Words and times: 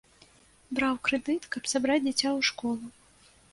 Браў 0.79 0.95
крэдыт, 1.09 1.43
каб 1.57 1.69
сабраць 1.73 2.01
дзіця 2.07 2.29
ў 2.37 2.51
школу. 2.53 2.85